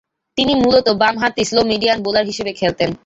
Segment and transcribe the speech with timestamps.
[0.37, 2.89] তিনি মূলতঃ বামহাতি স্লো-মিডিয়াম বোলার হিসেবে খেলতেন।